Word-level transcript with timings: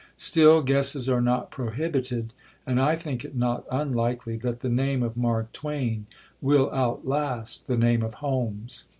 Still, 0.17 0.63
guesses 0.63 1.07
are 1.07 1.21
not 1.21 1.51
prohibited; 1.51 2.33
and 2.65 2.81
I 2.81 2.95
think 2.95 3.23
it 3.23 3.35
not 3.35 3.65
unlikely 3.69 4.35
that 4.37 4.61
the 4.61 4.67
name 4.67 5.03
of 5.03 5.15
Mark 5.15 5.53
Twain 5.53 6.07
will 6.41 6.73
outlast 6.73 7.67
the 7.67 7.77
name 7.77 8.01
of 8.01 8.15
Holmes. 8.15 8.85